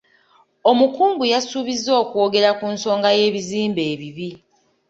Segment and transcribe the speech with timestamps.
[0.71, 4.29] Omukungu yasuubizza okwogera ku nsonga y'ebizimbe ebibi.